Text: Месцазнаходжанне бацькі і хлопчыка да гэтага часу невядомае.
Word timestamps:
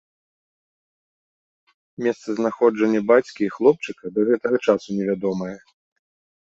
Месцазнаходжанне 2.07 3.03
бацькі 3.13 3.41
і 3.51 3.53
хлопчыка 3.59 4.03
да 4.19 4.27
гэтага 4.33 4.57
часу 4.69 4.89
невядомае. 4.99 5.55